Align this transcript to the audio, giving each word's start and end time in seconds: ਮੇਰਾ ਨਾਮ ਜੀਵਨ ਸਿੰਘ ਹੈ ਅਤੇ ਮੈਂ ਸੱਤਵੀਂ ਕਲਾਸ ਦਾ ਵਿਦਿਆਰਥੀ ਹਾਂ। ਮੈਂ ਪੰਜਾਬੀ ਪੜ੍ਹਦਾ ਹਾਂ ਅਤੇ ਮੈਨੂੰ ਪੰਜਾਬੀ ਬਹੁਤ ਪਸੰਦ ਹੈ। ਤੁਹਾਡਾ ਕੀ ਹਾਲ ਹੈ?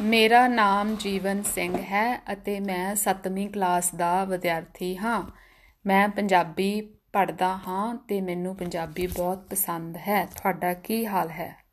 ਮੇਰਾ 0.00 0.48
ਨਾਮ 0.48 0.96
ਜੀਵਨ 0.96 1.42
ਸਿੰਘ 1.42 1.76
ਹੈ 1.76 2.22
ਅਤੇ 2.32 2.60
ਮੈਂ 2.60 2.94
ਸੱਤਵੀਂ 2.94 3.48
ਕਲਾਸ 3.48 3.94
ਦਾ 3.94 4.24
ਵਿਦਿਆਰਥੀ 4.24 4.96
ਹਾਂ। 4.96 5.22
ਮੈਂ 5.86 6.08
ਪੰਜਾਬੀ 6.08 6.80
ਪੜ੍ਹਦਾ 7.12 7.58
ਹਾਂ 7.68 7.94
ਅਤੇ 7.94 8.20
ਮੈਨੂੰ 8.20 8.56
ਪੰਜਾਬੀ 8.56 9.06
ਬਹੁਤ 9.06 9.38
ਪਸੰਦ 9.38 9.96
ਹੈ। 9.96 10.26
ਤੁਹਾਡਾ 10.26 10.74
ਕੀ 10.74 11.06
ਹਾਲ 11.06 11.30
ਹੈ? 11.30 11.67